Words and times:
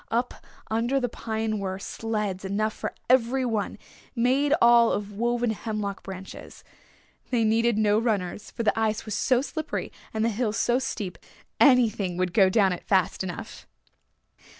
Up 0.09 0.33
under 0.71 0.99
the 0.99 1.07
pine 1.09 1.59
were 1.59 1.77
sleds 1.77 2.43
enough 2.43 2.73
for 2.73 2.95
every 3.07 3.45
one, 3.45 3.77
made 4.15 4.51
all 4.59 4.91
of 4.91 5.11
woven 5.11 5.51
hemlock 5.51 6.01
branches. 6.01 6.63
They 7.29 7.43
needed 7.43 7.77
no 7.77 7.99
runners 7.99 8.49
for 8.49 8.63
the 8.63 8.79
ice 8.79 9.05
was 9.05 9.13
so 9.13 9.43
slippery 9.43 9.91
and 10.11 10.25
the 10.25 10.29
hill 10.29 10.53
so 10.53 10.79
steep 10.79 11.19
anything 11.59 12.17
would 12.17 12.33
go 12.33 12.49
down 12.49 12.73
it 12.73 12.83
fast 12.83 13.23
enough. 13.23 13.67